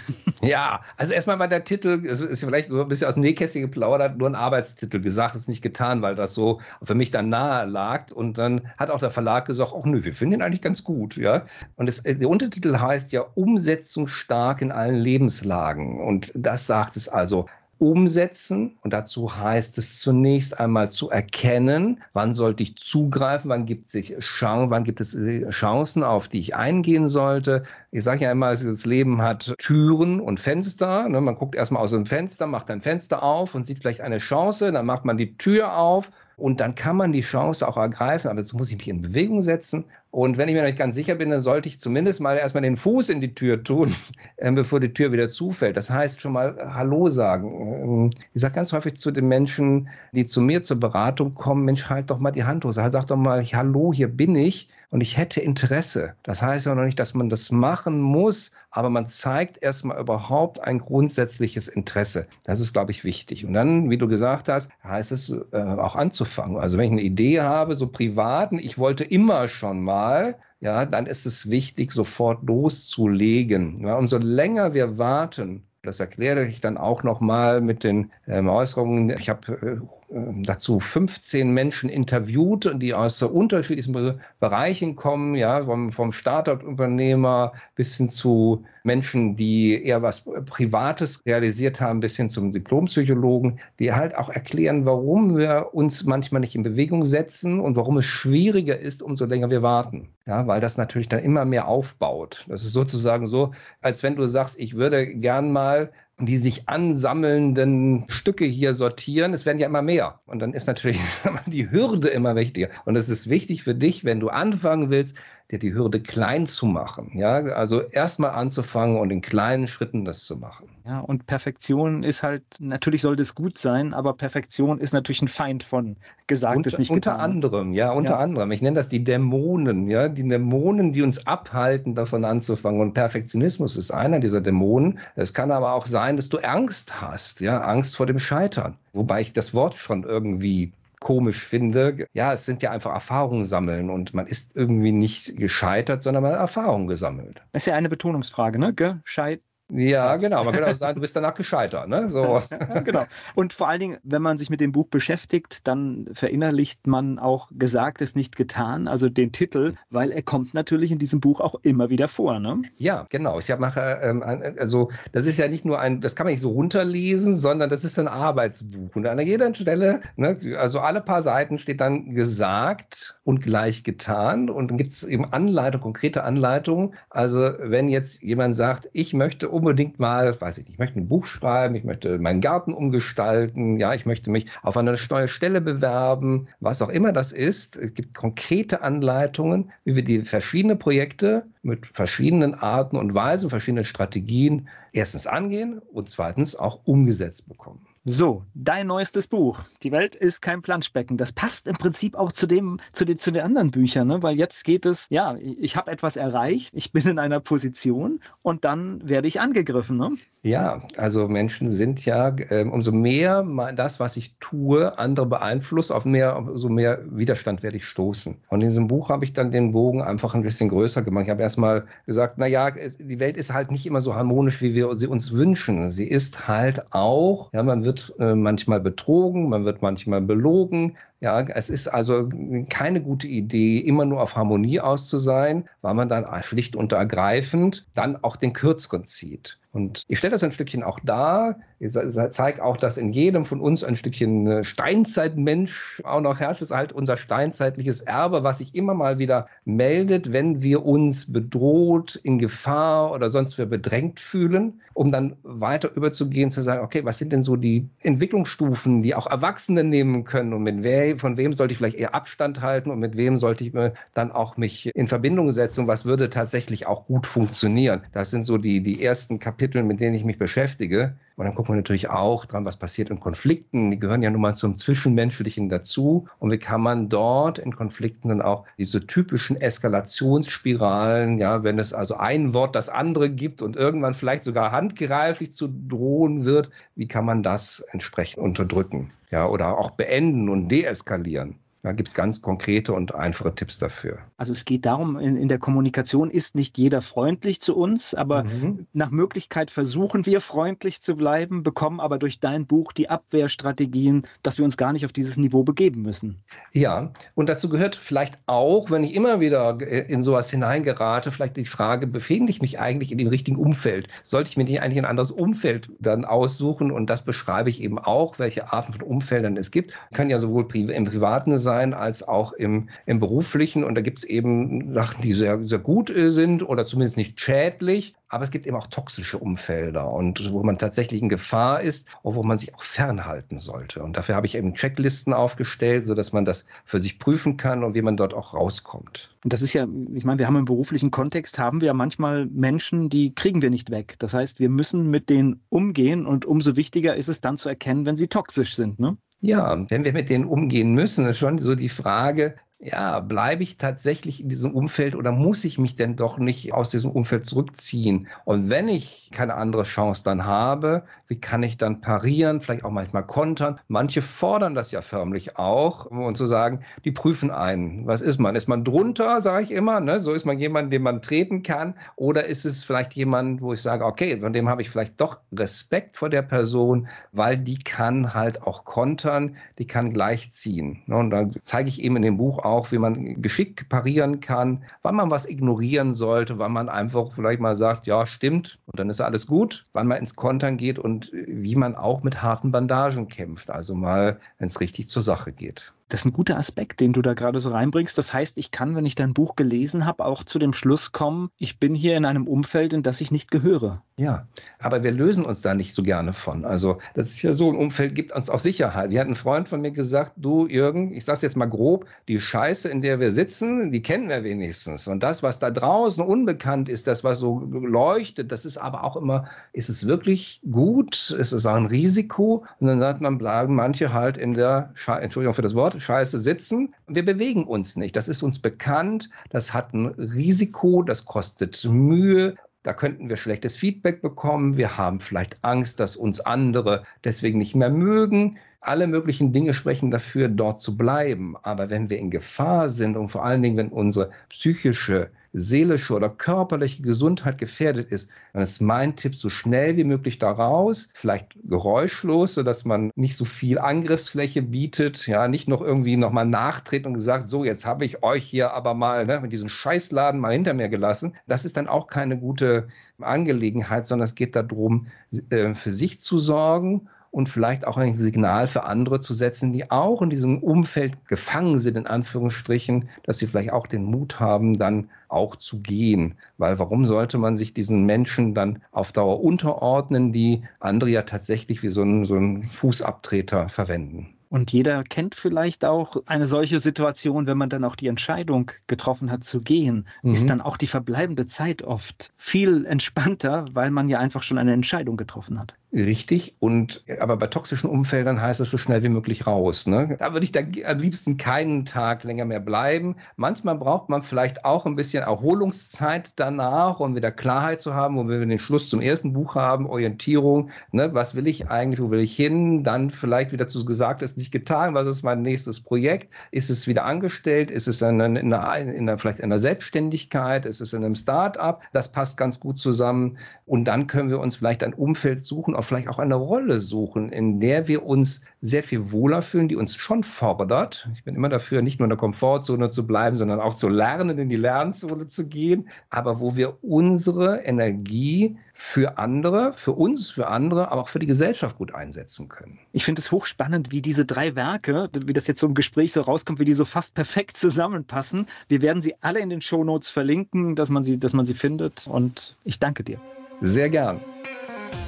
Ja, 0.42 0.82
also 0.98 1.14
erstmal 1.14 1.38
war 1.38 1.48
der 1.48 1.64
Titel, 1.64 2.02
es 2.06 2.20
ist 2.20 2.44
vielleicht 2.44 2.68
so 2.68 2.80
ein 2.80 2.88
bisschen 2.88 3.08
aus 3.08 3.14
dem 3.14 3.22
Nähkästchen 3.22 3.62
geplaudert, 3.62 4.18
nur 4.18 4.28
ein 4.28 4.34
Arbeitstitel 4.34 5.00
gesagt, 5.00 5.34
ist 5.34 5.48
nicht 5.48 5.62
getan, 5.62 6.02
weil 6.02 6.14
das 6.14 6.34
so 6.34 6.60
für 6.82 6.94
mich 6.94 7.10
dann 7.10 7.30
nahe 7.30 7.64
lag. 7.64 8.12
Und 8.12 8.36
dann 8.36 8.68
hat 8.78 8.90
auch 8.90 9.00
der 9.00 9.10
Verlag 9.10 9.46
gesagt, 9.46 9.72
ach 9.74 9.86
nö, 9.86 10.04
wir 10.04 10.14
finden 10.14 10.34
ihn 10.34 10.42
eigentlich 10.42 10.60
ganz 10.60 10.84
gut, 10.84 11.16
ja. 11.16 11.46
Und 11.76 11.88
es, 11.88 12.02
der 12.02 12.28
Untertitel 12.28 12.78
heißt 12.78 13.12
ja 13.12 13.22
Umsetzung 13.34 14.06
stark 14.08 14.60
in 14.60 14.70
allen 14.70 14.96
Lebenslagen. 14.96 16.00
Und 16.02 16.30
das 16.34 16.66
sagt 16.66 16.96
es 16.96 17.08
also 17.08 17.46
umsetzen. 17.78 18.76
Und 18.82 18.92
dazu 18.92 19.36
heißt 19.36 19.78
es 19.78 20.00
zunächst 20.00 20.58
einmal 20.58 20.90
zu 20.90 21.10
erkennen, 21.10 22.02
wann 22.12 22.34
sollte 22.34 22.62
ich 22.62 22.76
zugreifen, 22.76 23.50
wann 23.50 23.66
gibt, 23.66 23.88
sich 23.88 24.16
Chance, 24.18 24.70
wann 24.70 24.84
gibt 24.84 25.00
es 25.00 25.14
äh, 25.14 25.48
Chancen, 25.50 26.02
auf 26.02 26.28
die 26.28 26.40
ich 26.40 26.56
eingehen 26.56 27.08
sollte. 27.08 27.64
Ich 27.90 28.04
sage 28.04 28.24
ja 28.24 28.32
immer, 28.32 28.50
das 28.50 28.86
Leben 28.86 29.22
hat 29.22 29.54
Türen 29.58 30.20
und 30.20 30.40
Fenster. 30.40 31.08
Ne? 31.08 31.20
Man 31.20 31.36
guckt 31.36 31.54
erstmal 31.54 31.82
aus 31.82 31.90
dem 31.90 32.06
Fenster, 32.06 32.46
macht 32.46 32.70
ein 32.70 32.80
Fenster 32.80 33.22
auf 33.22 33.54
und 33.54 33.66
sieht 33.66 33.78
vielleicht 33.80 34.00
eine 34.00 34.18
Chance, 34.18 34.72
dann 34.72 34.86
macht 34.86 35.04
man 35.04 35.16
die 35.16 35.36
Tür 35.36 35.76
auf 35.76 36.10
und 36.36 36.60
dann 36.60 36.74
kann 36.74 36.96
man 36.96 37.12
die 37.12 37.22
Chance 37.22 37.66
auch 37.66 37.76
ergreifen, 37.76 38.30
aber 38.30 38.40
jetzt 38.40 38.52
muss 38.52 38.70
ich 38.70 38.76
mich 38.76 38.88
in 38.88 39.00
Bewegung 39.02 39.42
setzen. 39.42 39.84
Und 40.16 40.38
wenn 40.38 40.48
ich 40.48 40.54
mir 40.54 40.62
noch 40.62 40.68
nicht 40.68 40.78
ganz 40.78 40.94
sicher 40.94 41.14
bin, 41.14 41.28
dann 41.28 41.42
sollte 41.42 41.68
ich 41.68 41.78
zumindest 41.78 42.22
mal 42.22 42.38
erstmal 42.38 42.62
den 42.62 42.78
Fuß 42.78 43.10
in 43.10 43.20
die 43.20 43.34
Tür 43.34 43.62
tun, 43.62 43.94
äh, 44.38 44.50
bevor 44.50 44.80
die 44.80 44.94
Tür 44.94 45.12
wieder 45.12 45.28
zufällt. 45.28 45.76
Das 45.76 45.90
heißt 45.90 46.22
schon 46.22 46.32
mal 46.32 46.56
Hallo 46.72 47.10
sagen. 47.10 48.06
Ähm, 48.06 48.10
ich 48.32 48.40
sage 48.40 48.54
ganz 48.54 48.72
häufig 48.72 48.96
zu 48.96 49.10
den 49.10 49.28
Menschen, 49.28 49.90
die 50.12 50.24
zu 50.24 50.40
mir 50.40 50.62
zur 50.62 50.80
Beratung 50.80 51.34
kommen, 51.34 51.66
Mensch, 51.66 51.90
halt 51.90 52.08
doch 52.08 52.18
mal 52.18 52.30
die 52.30 52.44
Hand 52.44 52.64
hoch. 52.64 52.72
Sag 52.72 53.06
doch 53.08 53.16
mal, 53.16 53.44
Hallo, 53.44 53.92
hier 53.92 54.08
bin 54.08 54.34
ich 54.36 54.70
und 54.90 55.00
ich 55.00 55.16
hätte 55.16 55.40
Interesse. 55.40 56.14
Das 56.22 56.42
heißt 56.42 56.66
ja 56.66 56.74
noch 56.74 56.84
nicht, 56.84 56.98
dass 56.98 57.14
man 57.14 57.28
das 57.28 57.50
machen 57.50 58.00
muss, 58.00 58.50
aber 58.70 58.90
man 58.90 59.06
zeigt 59.06 59.62
erstmal 59.62 60.00
überhaupt 60.00 60.60
ein 60.60 60.78
grundsätzliches 60.78 61.68
Interesse. 61.68 62.26
Das 62.44 62.60
ist, 62.60 62.72
glaube 62.72 62.90
ich, 62.90 63.04
wichtig. 63.04 63.44
Und 63.44 63.54
dann, 63.54 63.90
wie 63.90 63.98
du 63.98 64.08
gesagt 64.08 64.48
hast, 64.48 64.70
heißt 64.84 65.12
es 65.12 65.30
äh, 65.30 65.56
auch 65.56 65.96
anzufangen. 65.96 66.58
Also 66.58 66.78
wenn 66.78 66.86
ich 66.86 66.92
eine 66.92 67.02
Idee 67.02 67.40
habe, 67.40 67.74
so 67.74 67.86
privaten, 67.86 68.58
ich 68.58 68.78
wollte 68.78 69.04
immer 69.04 69.48
schon 69.48 69.82
mal, 69.82 70.36
ja, 70.60 70.86
dann 70.86 71.06
ist 71.06 71.26
es 71.26 71.50
wichtig, 71.50 71.92
sofort 71.92 72.46
loszulegen. 72.46 73.80
Ja, 73.86 73.96
umso 73.96 74.18
länger 74.18 74.74
wir 74.74 74.98
warten, 74.98 75.66
das 75.86 76.00
erkläre 76.00 76.46
ich 76.46 76.60
dann 76.60 76.76
auch 76.76 77.04
nochmal 77.04 77.60
mit 77.60 77.84
den 77.84 78.10
ähm, 78.26 78.48
Äußerungen. 78.48 79.10
Ich 79.10 79.28
habe 79.28 79.52
äh, 79.52 80.05
dazu 80.08 80.78
15 80.78 81.50
Menschen 81.50 81.90
interviewt, 81.90 82.70
die 82.80 82.94
aus 82.94 83.22
unterschiedlichsten 83.22 84.20
Bereichen 84.38 84.94
kommen, 84.94 85.34
ja, 85.34 85.64
vom, 85.64 85.90
vom 85.90 86.12
Startup-Unternehmer 86.12 87.52
bis 87.74 87.96
hin 87.96 88.08
zu 88.08 88.64
Menschen, 88.84 89.34
die 89.34 89.82
eher 89.82 90.02
was 90.02 90.24
Privates 90.46 91.24
realisiert 91.26 91.80
haben, 91.80 92.00
bis 92.00 92.16
hin 92.16 92.30
zum 92.30 92.52
Diplompsychologen, 92.52 93.58
die 93.80 93.92
halt 93.92 94.16
auch 94.16 94.30
erklären, 94.30 94.86
warum 94.86 95.36
wir 95.36 95.70
uns 95.72 96.04
manchmal 96.04 96.40
nicht 96.40 96.54
in 96.54 96.62
Bewegung 96.62 97.04
setzen 97.04 97.58
und 97.58 97.74
warum 97.76 97.98
es 97.98 98.04
schwieriger 98.04 98.78
ist, 98.78 99.02
umso 99.02 99.24
länger 99.24 99.50
wir 99.50 99.62
warten. 99.62 100.08
Ja, 100.26 100.46
weil 100.46 100.60
das 100.60 100.76
natürlich 100.76 101.08
dann 101.08 101.22
immer 101.22 101.44
mehr 101.44 101.68
aufbaut. 101.68 102.44
Das 102.48 102.64
ist 102.64 102.72
sozusagen 102.72 103.26
so, 103.26 103.52
als 103.80 104.02
wenn 104.02 104.16
du 104.16 104.26
sagst, 104.26 104.58
ich 104.58 104.74
würde 104.74 105.06
gern 105.06 105.52
mal 105.52 105.90
die 106.18 106.38
sich 106.38 106.68
ansammelnden 106.68 108.06
Stücke 108.08 108.46
hier 108.46 108.72
sortieren. 108.72 109.34
Es 109.34 109.44
werden 109.44 109.58
ja 109.58 109.66
immer 109.66 109.82
mehr. 109.82 110.20
Und 110.26 110.40
dann 110.40 110.54
ist 110.54 110.66
natürlich 110.66 110.98
die 111.46 111.70
Hürde 111.70 112.08
immer 112.08 112.34
wichtiger. 112.36 112.68
Und 112.86 112.96
es 112.96 113.08
ist 113.08 113.28
wichtig 113.28 113.62
für 113.62 113.74
dich, 113.74 114.04
wenn 114.04 114.20
du 114.20 114.28
anfangen 114.28 114.88
willst, 114.88 115.16
dir 115.50 115.58
die 115.60 115.72
Hürde 115.72 116.00
klein 116.00 116.46
zu 116.46 116.66
machen. 116.66 117.12
Ja, 117.14 117.36
also 117.36 117.82
erstmal 117.82 118.32
anzufangen 118.32 118.98
und 118.98 119.10
in 119.10 119.20
kleinen 119.20 119.68
Schritten 119.68 120.04
das 120.04 120.24
zu 120.24 120.36
machen. 120.36 120.68
Ja, 120.84 121.00
und 121.00 121.26
Perfektion 121.26 122.02
ist 122.02 122.24
halt, 122.24 122.42
natürlich 122.58 123.02
sollte 123.02 123.22
es 123.22 123.34
gut 123.34 123.56
sein, 123.56 123.94
aber 123.94 124.14
Perfektion 124.14 124.78
ist 124.78 124.92
natürlich 124.92 125.22
ein 125.22 125.28
Feind 125.28 125.62
von 125.62 125.96
Gesagtes 126.26 126.74
unter, 126.74 126.78
nicht 126.78 126.92
getan. 126.92 127.14
Unter 127.14 127.24
anderem, 127.24 127.72
ja, 127.72 127.92
unter 127.92 128.14
ja. 128.14 128.18
anderem. 128.18 128.50
Ich 128.50 128.60
nenne 128.60 128.74
das 128.74 128.88
die 128.88 129.04
Dämonen, 129.04 129.86
ja, 129.86 130.08
die 130.08 130.26
Dämonen, 130.26 130.92
die 130.92 131.02
uns 131.02 131.26
abhalten, 131.28 131.94
davon 131.94 132.24
anzufangen. 132.24 132.80
Und 132.80 132.94
Perfektionismus 132.94 133.76
ist 133.76 133.92
einer 133.92 134.18
dieser 134.18 134.40
Dämonen. 134.40 134.98
Es 135.14 135.32
kann 135.32 135.52
aber 135.52 135.74
auch 135.74 135.86
sein, 135.86 136.16
dass 136.16 136.28
du 136.28 136.38
Angst 136.38 137.00
hast, 137.00 137.40
ja, 137.40 137.60
Angst 137.60 137.96
vor 137.96 138.06
dem 138.06 138.18
Scheitern. 138.18 138.76
Wobei 138.92 139.20
ich 139.20 139.32
das 139.32 139.54
Wort 139.54 139.76
schon 139.76 140.02
irgendwie 140.02 140.72
komisch 141.06 141.46
finde. 141.46 142.08
Ja, 142.14 142.32
es 142.32 142.46
sind 142.46 142.64
ja 142.64 142.72
einfach 142.72 142.92
Erfahrungen 142.92 143.44
sammeln 143.44 143.90
und 143.90 144.12
man 144.12 144.26
ist 144.26 144.56
irgendwie 144.56 144.90
nicht 144.90 145.36
gescheitert, 145.36 146.02
sondern 146.02 146.24
man 146.24 146.32
hat 146.32 146.40
Erfahrungen 146.40 146.88
gesammelt. 146.88 147.40
Das 147.52 147.62
ist 147.62 147.66
ja 147.66 147.74
eine 147.74 147.88
Betonungsfrage, 147.88 148.58
ne? 148.58 148.74
Gescheit 148.74 149.40
ja, 149.72 150.16
genau. 150.16 150.44
Man 150.44 150.54
könnte 150.54 150.70
auch 150.70 150.74
sagen, 150.74 150.96
du 150.96 151.00
bist 151.00 151.16
danach 151.16 151.34
gescheitert. 151.34 151.88
Ne? 151.88 152.08
So. 152.08 152.42
Genau. 152.84 153.04
Und 153.34 153.52
vor 153.52 153.68
allen 153.68 153.80
Dingen, 153.80 153.98
wenn 154.02 154.22
man 154.22 154.38
sich 154.38 154.50
mit 154.50 154.60
dem 154.60 154.70
Buch 154.70 154.86
beschäftigt, 154.88 155.66
dann 155.66 156.08
verinnerlicht 156.12 156.86
man 156.86 157.18
auch 157.18 157.48
Gesagtes 157.52 158.14
nicht 158.14 158.36
getan, 158.36 158.86
also 158.86 159.08
den 159.08 159.32
Titel, 159.32 159.74
weil 159.90 160.10
er 160.12 160.22
kommt 160.22 160.54
natürlich 160.54 160.92
in 160.92 160.98
diesem 160.98 161.20
Buch 161.20 161.40
auch 161.40 161.56
immer 161.62 161.90
wieder 161.90 162.06
vor. 162.06 162.38
Ne? 162.38 162.62
Ja, 162.76 163.06
genau. 163.08 163.40
Ich 163.40 163.56
mache, 163.58 163.80
ähm, 164.02 164.22
also 164.58 164.90
das 165.12 165.26
ist 165.26 165.38
ja 165.38 165.48
nicht 165.48 165.64
nur 165.64 165.80
ein, 165.80 166.00
das 166.00 166.14
kann 166.14 166.26
man 166.26 166.34
nicht 166.34 166.42
so 166.42 166.50
runterlesen, 166.50 167.36
sondern 167.36 167.70
das 167.70 167.84
ist 167.84 167.98
ein 167.98 168.08
Arbeitsbuch. 168.08 168.94
Und 168.94 169.06
an 169.06 169.18
jeder 169.18 169.54
Stelle, 169.54 170.00
ne, 170.16 170.36
also 170.58 170.80
alle 170.80 171.00
paar 171.00 171.22
Seiten 171.22 171.58
steht 171.58 171.80
dann 171.80 172.10
gesagt 172.10 173.18
und 173.24 173.40
gleich 173.42 173.82
getan. 173.84 174.50
Und 174.50 174.68
dann 174.70 174.78
gibt 174.78 174.90
es 174.90 175.02
eben 175.02 175.24
Anleitung, 175.24 175.80
konkrete 175.80 176.24
Anleitungen. 176.24 176.94
Also 177.10 177.52
wenn 177.58 177.88
jetzt 177.88 178.22
jemand 178.22 178.54
sagt, 178.54 178.88
ich 178.92 179.14
möchte 179.14 179.50
unbedingt 179.56 179.98
mal, 179.98 180.38
weiß 180.40 180.58
ich 180.58 180.64
nicht, 180.64 180.74
ich 180.74 180.78
möchte 180.78 181.00
ein 181.00 181.08
Buch 181.08 181.26
schreiben, 181.26 181.74
ich 181.74 181.84
möchte 181.84 182.18
meinen 182.18 182.40
Garten 182.40 182.74
umgestalten, 182.74 183.76
ja, 183.76 183.94
ich 183.94 184.06
möchte 184.06 184.30
mich 184.30 184.46
auf 184.62 184.76
eine 184.76 184.96
neue 185.10 185.28
Stelle 185.28 185.60
bewerben, 185.60 186.48
was 186.60 186.82
auch 186.82 186.90
immer 186.90 187.12
das 187.12 187.32
ist. 187.32 187.76
Es 187.76 187.94
gibt 187.94 188.14
konkrete 188.14 188.82
Anleitungen, 188.82 189.72
wie 189.84 189.96
wir 189.96 190.04
die 190.04 190.22
verschiedenen 190.22 190.78
Projekte 190.78 191.46
mit 191.62 191.86
verschiedenen 191.86 192.54
Arten 192.54 192.96
und 192.96 193.14
Weisen, 193.14 193.50
verschiedenen 193.50 193.84
Strategien 193.84 194.68
erstens 194.92 195.26
angehen 195.26 195.80
und 195.92 196.08
zweitens 196.08 196.54
auch 196.54 196.80
umgesetzt 196.84 197.48
bekommen. 197.48 197.86
So, 198.08 198.44
dein 198.54 198.86
neuestes 198.86 199.26
Buch. 199.26 199.64
Die 199.82 199.90
Welt 199.90 200.14
ist 200.14 200.40
kein 200.40 200.62
Planschbecken. 200.62 201.16
Das 201.16 201.32
passt 201.32 201.66
im 201.66 201.74
Prinzip 201.74 202.14
auch 202.14 202.30
zu 202.30 202.46
dem, 202.46 202.78
zu 202.92 203.04
den, 203.04 203.18
zu 203.18 203.32
den 203.32 203.42
anderen 203.42 203.72
Büchern, 203.72 204.06
ne? 204.06 204.22
weil 204.22 204.36
jetzt 204.36 204.62
geht 204.62 204.86
es, 204.86 205.08
ja, 205.10 205.36
ich 205.40 205.76
habe 205.76 205.90
etwas 205.90 206.16
erreicht, 206.16 206.72
ich 206.76 206.92
bin 206.92 207.04
in 207.08 207.18
einer 207.18 207.40
Position 207.40 208.20
und 208.44 208.64
dann 208.64 209.00
werde 209.08 209.26
ich 209.26 209.40
angegriffen. 209.40 209.96
Ne? 209.96 210.12
Ja, 210.42 210.82
also 210.96 211.26
Menschen 211.26 211.68
sind 211.68 212.04
ja, 212.04 212.28
äh, 212.28 212.62
umso 212.62 212.92
mehr 212.92 213.42
das, 213.74 213.98
was 213.98 214.16
ich 214.16 214.36
tue, 214.38 214.96
andere 215.00 215.26
beeinflusst, 215.26 215.90
auf 215.90 216.04
mehr, 216.04 216.36
umso 216.36 216.68
mehr 216.68 217.00
Widerstand 217.10 217.64
werde 217.64 217.78
ich 217.78 217.86
stoßen. 217.86 218.36
Und 218.50 218.60
in 218.60 218.68
diesem 218.68 218.86
Buch 218.86 219.08
habe 219.08 219.24
ich 219.24 219.32
dann 219.32 219.50
den 219.50 219.72
Bogen 219.72 220.02
einfach 220.02 220.36
ein 220.36 220.42
bisschen 220.42 220.68
größer 220.68 221.02
gemacht. 221.02 221.24
Ich 221.24 221.30
habe 221.30 221.42
erstmal 221.42 221.86
gesagt, 222.06 222.38
naja, 222.38 222.70
die 222.70 223.18
Welt 223.18 223.36
ist 223.36 223.52
halt 223.52 223.72
nicht 223.72 223.84
immer 223.84 224.00
so 224.00 224.14
harmonisch, 224.14 224.62
wie 224.62 224.74
wir 224.74 224.94
sie 224.94 225.08
uns 225.08 225.32
wünschen. 225.32 225.90
Sie 225.90 226.06
ist 226.06 226.46
halt 226.46 226.92
auch, 226.92 227.52
ja, 227.52 227.64
man 227.64 227.82
wird 227.82 227.95
wird 227.96 228.14
äh, 228.18 228.34
manchmal 228.34 228.80
betrogen, 228.80 229.48
man 229.48 229.64
wird 229.64 229.82
manchmal 229.82 230.20
belogen. 230.20 230.96
Ja, 231.20 231.40
es 231.40 231.70
ist 231.70 231.88
also 231.88 232.28
keine 232.68 233.00
gute 233.00 233.26
Idee, 233.26 233.78
immer 233.78 234.04
nur 234.04 234.20
auf 234.20 234.36
Harmonie 234.36 234.80
aus 234.80 235.10
weil 235.10 235.94
man 235.94 236.08
dann 236.08 236.26
schlicht 236.42 236.76
und 236.76 236.92
ergreifend 236.92 237.86
dann 237.94 238.22
auch 238.22 238.36
den 238.36 238.52
Kürzeren 238.52 239.06
zieht. 239.06 239.58
Und 239.76 240.04
ich 240.08 240.16
stelle 240.16 240.32
das 240.32 240.42
ein 240.42 240.52
Stückchen 240.52 240.82
auch 240.82 240.98
dar. 241.00 241.58
Ich 241.80 241.92
zeige 242.30 242.64
auch, 242.64 242.78
dass 242.78 242.96
in 242.96 243.12
jedem 243.12 243.44
von 243.44 243.60
uns 243.60 243.84
ein 243.84 243.94
Stückchen 243.94 244.46
äh, 244.46 244.64
Steinzeitmensch 244.64 246.00
auch 246.02 246.22
noch 246.22 246.40
herrscht. 246.40 246.62
Das 246.62 246.70
ist 246.70 246.76
halt 246.76 246.94
unser 246.94 247.18
steinzeitliches 247.18 248.00
Erbe, 248.00 248.42
was 248.42 248.58
sich 248.58 248.74
immer 248.74 248.94
mal 248.94 249.18
wieder 249.18 249.48
meldet, 249.66 250.32
wenn 250.32 250.62
wir 250.62 250.86
uns 250.86 251.30
bedroht, 251.30 252.18
in 252.22 252.38
Gefahr 252.38 253.12
oder 253.12 253.28
sonst 253.28 253.58
wir 253.58 253.66
bedrängt 253.66 254.18
fühlen, 254.18 254.80
um 254.94 255.12
dann 255.12 255.36
weiter 255.42 255.94
überzugehen, 255.94 256.50
zu 256.50 256.62
sagen, 256.62 256.82
okay, 256.82 257.04
was 257.04 257.18
sind 257.18 257.34
denn 257.34 257.42
so 257.42 257.54
die 257.54 257.86
Entwicklungsstufen, 258.00 259.02
die 259.02 259.14
auch 259.14 259.26
Erwachsene 259.26 259.84
nehmen 259.84 260.24
können 260.24 260.54
und 260.54 260.62
mit 260.62 260.82
we 261.14 261.18
von 261.18 261.36
wem 261.36 261.52
sollte 261.52 261.72
ich 261.72 261.78
vielleicht 261.78 261.96
eher 261.96 262.14
Abstand 262.14 262.60
halten 262.60 262.90
und 262.90 262.98
mit 262.98 263.16
wem 263.16 263.38
sollte 263.38 263.64
ich 263.64 263.72
dann 264.14 264.32
auch 264.32 264.56
mich 264.56 264.90
in 264.94 265.08
Verbindung 265.08 265.52
setzen 265.52 265.86
was 265.86 266.04
würde 266.04 266.30
tatsächlich 266.30 266.86
auch 266.86 267.06
gut 267.06 267.26
funktionieren. 267.26 268.02
Das 268.12 268.30
sind 268.30 268.44
so 268.44 268.58
die, 268.58 268.82
die 268.82 269.02
ersten 269.02 269.38
Kapitel 269.38 269.82
mit 269.82 270.00
denen 270.00 270.14
ich 270.14 270.24
mich 270.24 270.38
beschäftige. 270.38 271.16
Und 271.36 271.44
dann 271.44 271.54
gucken 271.54 271.74
wir 271.74 271.76
natürlich 271.76 272.08
auch 272.08 272.46
dran, 272.46 272.64
was 272.64 272.78
passiert 272.78 273.10
in 273.10 273.20
Konflikten. 273.20 273.90
Die 273.90 274.00
gehören 274.00 274.22
ja 274.22 274.30
nun 274.30 274.40
mal 274.40 274.54
zum 274.54 274.78
Zwischenmenschlichen 274.78 275.68
dazu. 275.68 276.26
Und 276.38 276.50
wie 276.50 276.58
kann 276.58 276.80
man 276.80 277.10
dort 277.10 277.58
in 277.58 277.76
Konflikten 277.76 278.30
dann 278.30 278.40
auch 278.40 278.64
diese 278.78 279.06
typischen 279.06 279.60
Eskalationsspiralen, 279.60 281.38
ja, 281.38 281.62
wenn 281.62 281.78
es 281.78 281.92
also 281.92 282.16
ein 282.16 282.54
Wort 282.54 282.74
das 282.74 282.88
andere 282.88 283.28
gibt 283.28 283.60
und 283.60 283.76
irgendwann 283.76 284.14
vielleicht 284.14 284.44
sogar 284.44 284.72
handgreiflich 284.72 285.52
zu 285.52 285.68
drohen 285.68 286.46
wird, 286.46 286.70
wie 286.94 287.06
kann 287.06 287.26
man 287.26 287.42
das 287.42 287.80
entsprechend 287.92 288.42
unterdrücken? 288.42 289.10
Ja, 289.30 289.46
oder 289.46 289.76
auch 289.76 289.90
beenden 289.90 290.48
und 290.48 290.68
deeskalieren. 290.68 291.58
Da 291.86 291.92
gibt 291.92 292.08
es 292.08 292.14
ganz 292.14 292.42
konkrete 292.42 292.92
und 292.92 293.14
einfache 293.14 293.54
Tipps 293.54 293.78
dafür. 293.78 294.18
Also 294.38 294.50
es 294.50 294.64
geht 294.64 294.86
darum, 294.86 295.20
in, 295.20 295.36
in 295.36 295.46
der 295.46 295.60
Kommunikation 295.60 296.32
ist 296.32 296.56
nicht 296.56 296.78
jeder 296.78 297.00
freundlich 297.00 297.60
zu 297.60 297.76
uns, 297.76 298.12
aber 298.12 298.42
mhm. 298.42 298.88
nach 298.92 299.12
Möglichkeit 299.12 299.70
versuchen 299.70 300.26
wir 300.26 300.40
freundlich 300.40 301.00
zu 301.00 301.14
bleiben, 301.14 301.62
bekommen 301.62 302.00
aber 302.00 302.18
durch 302.18 302.40
dein 302.40 302.66
Buch 302.66 302.92
die 302.92 303.08
Abwehrstrategien, 303.08 304.26
dass 304.42 304.58
wir 304.58 304.64
uns 304.64 304.76
gar 304.76 304.92
nicht 304.92 305.04
auf 305.04 305.12
dieses 305.12 305.36
Niveau 305.36 305.62
begeben 305.62 306.02
müssen. 306.02 306.42
Ja, 306.72 307.12
und 307.36 307.48
dazu 307.48 307.68
gehört 307.68 307.94
vielleicht 307.94 308.40
auch, 308.46 308.90
wenn 308.90 309.04
ich 309.04 309.14
immer 309.14 309.38
wieder 309.38 309.80
in 309.80 310.24
sowas 310.24 310.50
hineingerate, 310.50 311.30
vielleicht 311.30 311.56
die 311.56 311.66
Frage, 311.66 312.08
befinde 312.08 312.50
ich 312.50 312.60
mich 312.60 312.80
eigentlich 312.80 313.12
in 313.12 313.18
dem 313.18 313.28
richtigen 313.28 313.58
Umfeld? 313.58 314.08
Sollte 314.24 314.50
ich 314.50 314.56
mir 314.56 314.64
nicht 314.64 314.82
eigentlich 314.82 314.98
ein 314.98 315.04
anderes 315.04 315.30
Umfeld 315.30 315.88
dann 316.00 316.24
aussuchen? 316.24 316.90
Und 316.90 317.08
das 317.10 317.24
beschreibe 317.24 317.70
ich 317.70 317.80
eben 317.80 318.00
auch, 318.00 318.40
welche 318.40 318.72
Arten 318.72 318.92
von 318.92 319.02
Umfeldern 319.02 319.56
es 319.56 319.70
gibt. 319.70 319.92
Kann 320.12 320.30
ja 320.30 320.40
sowohl 320.40 320.66
im 320.74 321.04
Privaten 321.04 321.56
sein, 321.58 321.75
sein 321.76 321.94
als 321.94 322.26
auch 322.26 322.52
im, 322.52 322.88
im 323.04 323.20
beruflichen. 323.20 323.84
Und 323.84 323.94
da 323.94 324.00
gibt 324.00 324.18
es 324.18 324.24
eben 324.24 324.94
Sachen, 324.94 325.22
die 325.22 325.34
sehr, 325.34 325.62
sehr 325.64 325.78
gut 325.78 326.10
äh, 326.10 326.30
sind 326.30 326.66
oder 326.66 326.86
zumindest 326.86 327.16
nicht 327.16 327.40
schädlich. 327.40 328.14
Aber 328.28 328.42
es 328.42 328.50
gibt 328.50 328.66
eben 328.66 328.76
auch 328.76 328.88
toxische 328.88 329.38
Umfelder 329.38 330.10
und 330.10 330.52
wo 330.52 330.64
man 330.64 330.78
tatsächlich 330.78 331.22
in 331.22 331.28
Gefahr 331.28 331.80
ist 331.80 332.08
und 332.22 332.34
wo 332.34 332.42
man 332.42 332.58
sich 332.58 332.74
auch 332.74 332.82
fernhalten 332.82 333.58
sollte. 333.58 334.02
Und 334.02 334.16
dafür 334.16 334.34
habe 334.34 334.46
ich 334.46 334.56
eben 334.56 334.74
Checklisten 334.74 335.32
aufgestellt, 335.32 336.04
sodass 336.06 336.32
man 336.32 336.44
das 336.44 336.66
für 336.84 336.98
sich 336.98 337.20
prüfen 337.20 337.56
kann 337.56 337.84
und 337.84 337.94
wie 337.94 338.02
man 338.02 338.16
dort 338.16 338.34
auch 338.34 338.52
rauskommt. 338.52 339.30
Und 339.44 339.52
das 339.52 339.62
ist 339.62 339.74
ja, 339.74 339.86
ich 340.12 340.24
meine, 340.24 340.40
wir 340.40 340.48
haben 340.48 340.56
im 340.56 340.64
beruflichen 340.64 341.12
Kontext, 341.12 341.60
haben 341.60 341.80
wir 341.80 341.86
ja 341.86 341.94
manchmal 341.94 342.46
Menschen, 342.46 343.10
die 343.10 343.32
kriegen 343.32 343.62
wir 343.62 343.70
nicht 343.70 343.90
weg. 343.90 344.16
Das 344.18 344.34
heißt, 344.34 344.58
wir 344.58 344.70
müssen 344.70 345.08
mit 345.08 345.30
denen 345.30 345.60
umgehen 345.68 346.26
und 346.26 346.46
umso 346.46 346.74
wichtiger 346.74 347.14
ist 347.14 347.28
es 347.28 347.40
dann 347.40 347.56
zu 347.56 347.68
erkennen, 347.68 348.06
wenn 348.06 348.16
sie 348.16 348.26
toxisch 348.26 348.74
sind. 348.74 348.98
Ne? 348.98 349.16
Ja, 349.40 349.88
wenn 349.90 350.04
wir 350.04 350.12
mit 350.12 350.28
denen 350.28 350.44
umgehen 350.44 350.94
müssen, 350.94 351.26
ist 351.26 351.38
schon 351.38 351.58
so 351.58 351.74
die 351.74 351.88
Frage, 351.88 352.56
ja, 352.78 353.20
bleibe 353.20 353.62
ich 353.62 353.78
tatsächlich 353.78 354.42
in 354.42 354.50
diesem 354.50 354.74
Umfeld 354.74 355.16
oder 355.16 355.32
muss 355.32 355.64
ich 355.64 355.78
mich 355.78 355.94
denn 355.94 356.14
doch 356.14 356.38
nicht 356.38 356.74
aus 356.74 356.90
diesem 356.90 357.10
Umfeld 357.10 357.46
zurückziehen? 357.46 358.28
Und 358.44 358.68
wenn 358.68 358.88
ich 358.88 359.30
keine 359.32 359.54
andere 359.54 359.84
Chance 359.84 360.22
dann 360.24 360.44
habe, 360.44 361.04
wie 361.26 361.40
kann 361.40 361.62
ich 361.62 361.78
dann 361.78 362.02
parieren, 362.02 362.60
vielleicht 362.60 362.84
auch 362.84 362.90
manchmal 362.90 363.26
kontern? 363.26 363.80
Manche 363.88 364.20
fordern 364.20 364.74
das 364.74 364.90
ja 364.90 365.00
förmlich 365.00 365.56
auch, 365.56 366.06
um 366.06 366.34
zu 366.34 366.46
sagen, 366.46 366.80
die 367.06 367.12
prüfen 367.12 367.50
einen. 367.50 368.06
Was 368.06 368.20
ist 368.20 368.38
man? 368.38 368.54
Ist 368.54 368.68
man 368.68 368.84
drunter, 368.84 369.40
sage 369.40 369.64
ich 369.64 369.70
immer, 369.70 370.00
ne? 370.00 370.20
so 370.20 370.32
ist 370.32 370.44
man 370.44 370.58
jemand, 370.58 370.92
den 370.92 371.02
man 371.02 371.22
treten 371.22 371.62
kann? 371.62 371.94
Oder 372.16 372.44
ist 372.44 372.66
es 372.66 372.84
vielleicht 372.84 373.14
jemand, 373.14 373.62
wo 373.62 373.72
ich 373.72 373.80
sage, 373.80 374.04
okay, 374.04 374.38
von 374.38 374.52
dem 374.52 374.68
habe 374.68 374.82
ich 374.82 374.90
vielleicht 374.90 375.18
doch 375.18 375.38
Respekt 375.50 376.18
vor 376.18 376.28
der 376.28 376.42
Person, 376.42 377.08
weil 377.32 377.56
die 377.56 377.78
kann 377.78 378.34
halt 378.34 378.62
auch 378.62 378.84
kontern, 378.84 379.56
die 379.78 379.86
kann 379.86 380.12
gleichziehen. 380.12 381.02
Ne? 381.06 381.16
Und 381.16 381.30
dann 381.30 381.54
zeige 381.62 381.88
ich 381.88 382.02
eben 382.02 382.16
in 382.16 382.22
dem 382.22 382.36
Buch 382.36 382.65
auch, 382.66 382.92
wie 382.92 382.98
man 382.98 383.40
geschickt 383.40 383.88
parieren 383.88 384.40
kann, 384.40 384.84
wann 385.02 385.16
man 385.16 385.30
was 385.30 385.48
ignorieren 385.48 386.12
sollte, 386.12 386.58
wann 386.58 386.72
man 386.72 386.88
einfach 386.88 387.32
vielleicht 387.34 387.60
mal 387.60 387.76
sagt, 387.76 388.06
ja, 388.06 388.26
stimmt, 388.26 388.78
und 388.86 388.98
dann 388.98 389.10
ist 389.10 389.20
alles 389.20 389.46
gut, 389.46 389.84
wann 389.92 390.06
man 390.06 390.18
ins 390.18 390.36
Kontern 390.36 390.76
geht 390.76 390.98
und 390.98 391.30
wie 391.32 391.76
man 391.76 391.94
auch 391.94 392.22
mit 392.22 392.42
harten 392.42 392.72
Bandagen 392.72 393.28
kämpft, 393.28 393.70
also 393.70 393.94
mal, 393.94 394.38
wenn 394.58 394.68
es 394.68 394.80
richtig 394.80 395.08
zur 395.08 395.22
Sache 395.22 395.52
geht. 395.52 395.92
Das 396.08 396.20
ist 396.20 396.26
ein 396.26 396.32
guter 396.32 396.56
Aspekt, 396.56 397.00
den 397.00 397.12
du 397.12 397.20
da 397.20 397.34
gerade 397.34 397.58
so 397.60 397.70
reinbringst. 397.70 398.16
Das 398.16 398.32
heißt, 398.32 398.58
ich 398.58 398.70
kann, 398.70 398.94
wenn 398.94 399.06
ich 399.06 399.16
dein 399.16 399.34
Buch 399.34 399.56
gelesen 399.56 400.06
habe, 400.06 400.24
auch 400.24 400.44
zu 400.44 400.60
dem 400.60 400.72
Schluss 400.72 401.10
kommen, 401.10 401.50
ich 401.58 401.80
bin 401.80 401.96
hier 401.96 402.16
in 402.16 402.24
einem 402.24 402.46
Umfeld, 402.46 402.92
in 402.92 403.02
das 403.02 403.20
ich 403.20 403.32
nicht 403.32 403.50
gehöre. 403.50 404.02
Ja, 404.18 404.46
aber 404.78 405.02
wir 405.02 405.12
lösen 405.12 405.44
uns 405.44 405.60
da 405.60 405.74
nicht 405.74 405.92
so 405.92 406.02
gerne 406.02 406.32
von. 406.32 406.64
Also, 406.64 406.98
das 407.14 407.32
ist 407.32 407.42
ja 407.42 407.52
so, 407.52 407.68
ein 407.68 407.76
Umfeld 407.76 408.14
gibt 408.14 408.32
uns 408.32 408.48
auch 408.48 408.60
Sicherheit. 408.60 409.10
Wie 409.10 409.20
hat 409.20 409.26
ein 409.26 409.34
Freund 409.34 409.68
von 409.68 409.82
mir 409.82 409.90
gesagt, 409.90 410.32
du 410.36 410.66
Jürgen, 410.66 411.12
ich 411.12 411.26
sag's 411.26 411.42
jetzt 411.42 411.56
mal 411.56 411.66
grob, 411.66 412.06
die 412.26 412.40
Scheiße, 412.40 412.88
in 412.88 413.02
der 413.02 413.20
wir 413.20 413.32
sitzen, 413.32 413.90
die 413.92 414.00
kennen 414.00 414.30
wir 414.30 414.42
wenigstens. 414.42 415.06
Und 415.06 415.22
das, 415.22 415.42
was 415.42 415.58
da 415.58 415.70
draußen 415.70 416.24
unbekannt 416.24 416.88
ist, 416.88 417.06
das, 417.06 417.24
was 417.24 417.40
so 417.40 417.58
leuchtet, 417.58 418.52
das 418.52 418.64
ist 418.64 418.78
aber 418.78 419.04
auch 419.04 419.16
immer, 419.16 419.48
ist 419.74 419.90
es 419.90 420.06
wirklich 420.06 420.62
gut? 420.70 421.36
Ist 421.38 421.52
es 421.52 421.66
auch 421.66 421.74
ein 421.74 421.86
Risiko? 421.86 422.64
Und 422.80 422.86
dann 422.86 423.00
sagt 423.00 423.20
man, 423.20 423.36
bleiben 423.36 423.74
manche 423.74 424.14
halt 424.14 424.38
in 424.38 424.54
der, 424.54 424.92
Sche 424.94 425.12
Entschuldigung 425.12 425.52
für 425.52 425.62
das 425.62 425.74
Wort, 425.74 425.95
scheiße 426.00 426.40
sitzen. 426.40 426.94
Wir 427.06 427.24
bewegen 427.24 427.64
uns 427.64 427.96
nicht. 427.96 428.16
Das 428.16 428.28
ist 428.28 428.42
uns 428.42 428.58
bekannt. 428.58 429.30
Das 429.50 429.72
hat 429.72 429.94
ein 429.94 430.06
Risiko, 430.06 431.02
das 431.02 431.24
kostet 431.24 431.84
Mühe. 431.84 432.54
Da 432.82 432.94
könnten 432.94 433.28
wir 433.28 433.36
schlechtes 433.36 433.76
Feedback 433.76 434.22
bekommen. 434.22 434.76
Wir 434.76 434.96
haben 434.96 435.18
vielleicht 435.18 435.58
Angst, 435.62 435.98
dass 435.98 436.14
uns 436.14 436.40
andere 436.40 437.02
deswegen 437.24 437.58
nicht 437.58 437.74
mehr 437.74 437.90
mögen. 437.90 438.58
Alle 438.80 439.08
möglichen 439.08 439.52
Dinge 439.52 439.74
sprechen 439.74 440.12
dafür, 440.12 440.48
dort 440.48 440.80
zu 440.80 440.96
bleiben. 440.96 441.56
Aber 441.62 441.90
wenn 441.90 442.10
wir 442.10 442.18
in 442.18 442.30
Gefahr 442.30 442.88
sind 442.88 443.16
und 443.16 443.28
vor 443.28 443.44
allen 443.44 443.62
Dingen, 443.62 443.76
wenn 443.76 443.88
unsere 443.88 444.30
psychische 444.50 445.30
seelische 445.58 446.12
oder 446.12 446.28
körperliche 446.28 447.02
Gesundheit 447.02 447.56
gefährdet 447.56 448.10
ist, 448.12 448.28
dann 448.52 448.62
ist 448.62 448.80
mein 448.82 449.16
Tipp, 449.16 449.34
so 449.34 449.48
schnell 449.48 449.96
wie 449.96 450.04
möglich 450.04 450.38
da 450.38 450.52
raus, 450.52 451.08
vielleicht 451.14 451.56
geräuschlos, 451.64 452.54
sodass 452.54 452.84
man 452.84 453.10
nicht 453.16 453.36
so 453.36 453.46
viel 453.46 453.78
Angriffsfläche 453.78 454.60
bietet, 454.60 455.26
ja, 455.26 455.48
nicht 455.48 455.66
noch 455.66 455.80
irgendwie 455.80 456.16
nochmal 456.18 456.44
nachtreten 456.44 457.08
und 457.08 457.14
gesagt, 457.14 457.48
so, 457.48 457.64
jetzt 457.64 457.86
habe 457.86 458.04
ich 458.04 458.22
euch 458.22 458.44
hier 458.44 458.74
aber 458.74 458.92
mal 458.92 459.24
ne, 459.24 459.40
mit 459.40 459.52
diesem 459.52 459.70
Scheißladen 459.70 460.38
mal 460.38 460.52
hinter 460.52 460.74
mir 460.74 460.90
gelassen. 460.90 461.34
Das 461.46 461.64
ist 461.64 461.78
dann 461.78 461.88
auch 461.88 462.06
keine 462.08 462.38
gute 462.38 462.88
Angelegenheit, 463.18 464.06
sondern 464.06 464.26
es 464.26 464.34
geht 464.34 464.54
darum, 464.54 465.06
äh, 465.48 465.74
für 465.74 465.92
sich 465.92 466.20
zu 466.20 466.38
sorgen 466.38 467.08
und 467.36 467.50
vielleicht 467.50 467.86
auch 467.86 467.98
ein 467.98 468.14
Signal 468.14 468.66
für 468.66 468.84
andere 468.84 469.20
zu 469.20 469.34
setzen, 469.34 469.70
die 469.74 469.90
auch 469.90 470.22
in 470.22 470.30
diesem 470.30 470.56
Umfeld 470.60 471.26
gefangen 471.28 471.78
sind, 471.78 471.98
in 471.98 472.06
Anführungsstrichen, 472.06 473.10
dass 473.24 473.36
sie 473.36 473.46
vielleicht 473.46 473.74
auch 473.74 473.86
den 473.86 474.04
Mut 474.04 474.40
haben, 474.40 474.78
dann 474.78 475.10
auch 475.28 475.56
zu 475.56 475.82
gehen. 475.82 476.36
Weil 476.56 476.78
warum 476.78 477.04
sollte 477.04 477.36
man 477.36 477.58
sich 477.58 477.74
diesen 477.74 478.06
Menschen 478.06 478.54
dann 478.54 478.78
auf 478.90 479.12
Dauer 479.12 479.44
unterordnen, 479.44 480.32
die 480.32 480.62
andere 480.80 481.10
ja 481.10 481.22
tatsächlich 481.22 481.82
wie 481.82 481.90
so 481.90 482.04
ein, 482.04 482.24
so 482.24 482.36
ein 482.36 482.70
Fußabtreter 482.72 483.68
verwenden? 483.68 484.32
Und 484.48 484.72
jeder 484.72 485.02
kennt 485.02 485.34
vielleicht 485.34 485.84
auch 485.84 486.16
eine 486.24 486.46
solche 486.46 486.78
Situation, 486.78 487.46
wenn 487.46 487.58
man 487.58 487.68
dann 487.68 487.84
auch 487.84 487.96
die 487.96 488.06
Entscheidung 488.06 488.70
getroffen 488.86 489.30
hat 489.30 489.44
zu 489.44 489.60
gehen, 489.60 490.06
mhm. 490.22 490.32
ist 490.32 490.48
dann 490.48 490.62
auch 490.62 490.76
die 490.76 490.86
verbleibende 490.86 491.44
Zeit 491.44 491.82
oft 491.82 492.32
viel 492.38 492.86
entspannter, 492.86 493.66
weil 493.72 493.90
man 493.90 494.08
ja 494.08 494.20
einfach 494.20 494.42
schon 494.42 494.56
eine 494.56 494.72
Entscheidung 494.72 495.16
getroffen 495.16 495.58
hat. 495.58 495.74
Richtig. 495.92 496.56
Und 496.58 497.04
aber 497.20 497.36
bei 497.36 497.46
toxischen 497.46 497.88
Umfeldern 497.88 498.42
heißt 498.42 498.60
es 498.60 498.70
so 498.70 498.76
schnell 498.76 499.04
wie 499.04 499.08
möglich 499.08 499.46
raus. 499.46 499.86
Ne? 499.86 500.16
Da 500.18 500.32
würde 500.32 500.44
ich 500.44 500.50
da 500.50 500.60
am 500.84 500.98
liebsten 500.98 501.36
keinen 501.36 501.84
Tag 501.84 502.24
länger 502.24 502.44
mehr 502.44 502.58
bleiben. 502.58 503.14
Manchmal 503.36 503.76
braucht 503.76 504.08
man 504.08 504.22
vielleicht 504.22 504.64
auch 504.64 504.84
ein 504.84 504.96
bisschen 504.96 505.22
Erholungszeit 505.22 506.32
danach, 506.36 506.98
um 506.98 507.14
wieder 507.14 507.30
Klarheit 507.30 507.80
zu 507.80 507.94
haben, 507.94 508.16
wo 508.16 508.28
wir 508.28 508.44
den 508.44 508.58
Schluss 508.58 508.90
zum 508.90 509.00
ersten 509.00 509.32
Buch 509.32 509.54
haben, 509.54 509.86
Orientierung. 509.86 510.70
Ne? 510.90 511.14
Was 511.14 511.36
will 511.36 511.46
ich 511.46 511.68
eigentlich? 511.68 512.00
Wo 512.00 512.10
will 512.10 512.20
ich 512.20 512.34
hin? 512.34 512.82
Dann 512.82 513.10
vielleicht 513.10 513.52
wieder 513.52 513.68
zu 513.68 513.84
gesagt, 513.84 514.22
ist 514.22 514.36
nicht 514.36 514.50
getan. 514.50 514.94
Was 514.94 515.06
ist 515.06 515.22
mein 515.22 515.42
nächstes 515.42 515.80
Projekt? 515.80 516.34
Ist 516.50 516.68
es 516.68 516.88
wieder 516.88 517.04
angestellt? 517.04 517.70
Ist 517.70 517.86
es 517.86 518.02
in 518.02 518.20
einer, 518.20 518.40
in 518.40 518.52
einer, 518.52 519.18
vielleicht 519.18 519.38
in 519.38 519.44
einer 519.44 519.60
Selbstständigkeit? 519.60 520.66
Ist 520.66 520.80
es 520.80 520.92
in 520.92 521.04
einem 521.04 521.14
Start-up? 521.14 521.82
Das 521.92 522.10
passt 522.10 522.36
ganz 522.36 522.58
gut 522.58 522.80
zusammen. 522.80 523.38
Und 523.66 523.84
dann 523.84 524.08
können 524.08 524.30
wir 524.30 524.40
uns 524.40 524.56
vielleicht 524.56 524.82
ein 524.82 524.94
Umfeld 524.94 525.44
suchen, 525.44 525.75
auch 525.76 525.84
vielleicht 525.84 526.08
auch 526.08 526.18
eine 526.18 526.34
Rolle 526.34 526.78
suchen, 526.78 527.30
in 527.30 527.60
der 527.60 527.88
wir 527.88 528.04
uns 528.04 528.42
sehr 528.60 528.82
viel 528.82 529.12
wohler 529.12 529.42
fühlen, 529.42 529.68
die 529.68 529.76
uns 529.76 529.94
schon 529.94 530.22
fordert. 530.22 531.08
Ich 531.14 531.24
bin 531.24 531.34
immer 531.34 531.48
dafür, 531.48 531.82
nicht 531.82 531.98
nur 531.98 532.06
in 532.06 532.10
der 532.10 532.18
Komfortzone 532.18 532.90
zu 532.90 533.06
bleiben, 533.06 533.36
sondern 533.36 533.60
auch 533.60 533.74
zu 533.74 533.88
lernen, 533.88 534.38
in 534.38 534.48
die 534.48 534.56
Lernzone 534.56 535.28
zu 535.28 535.46
gehen, 535.46 535.88
aber 536.10 536.40
wo 536.40 536.56
wir 536.56 536.82
unsere 536.82 537.62
Energie 537.62 538.56
für 538.78 539.16
andere, 539.16 539.72
für 539.74 539.92
uns, 539.92 540.30
für 540.30 540.48
andere, 540.48 540.92
aber 540.92 541.00
auch 541.00 541.08
für 541.08 541.18
die 541.18 541.26
Gesellschaft 541.26 541.78
gut 541.78 541.94
einsetzen 541.94 542.48
können. 542.48 542.78
Ich 542.92 543.04
finde 543.04 543.20
es 543.20 543.32
hochspannend, 543.32 543.90
wie 543.90 544.02
diese 544.02 544.26
drei 544.26 544.54
Werke, 544.54 545.08
wie 545.14 545.32
das 545.32 545.46
jetzt 545.46 545.60
so 545.60 545.66
im 545.66 545.74
Gespräch 545.74 546.12
so 546.12 546.20
rauskommt, 546.20 546.58
wie 546.58 546.66
die 546.66 546.74
so 546.74 546.84
fast 546.84 547.14
perfekt 547.14 547.56
zusammenpassen. 547.56 548.46
Wir 548.68 548.82
werden 548.82 549.00
sie 549.00 549.14
alle 549.22 549.40
in 549.40 549.48
den 549.48 549.62
Shownotes 549.62 550.10
verlinken, 550.10 550.76
dass 550.76 550.90
man 550.90 551.04
sie, 551.04 551.18
dass 551.18 551.32
man 551.32 551.46
sie 551.46 551.54
findet. 551.54 552.06
Und 552.06 552.54
ich 552.64 552.78
danke 552.78 553.02
dir. 553.02 553.18
Sehr 553.62 553.88
gern. 553.88 554.20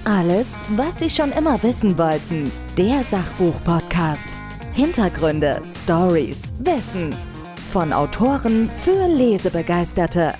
Alles, 0.05 0.47
was 0.71 0.99
Sie 0.99 1.11
schon 1.11 1.33
immer 1.33 1.63
wissen 1.63 1.99
wollten. 1.99 2.51
Der 2.77 3.05
Sachbuch-Podcast. 3.05 4.23
Hintergründe, 4.73 5.61
Stories, 5.83 6.41
Wissen. 6.61 7.15
Von 7.73 7.93
Autoren 7.93 8.71
für 8.85 9.07
Lesebegeisterte. 9.07 10.35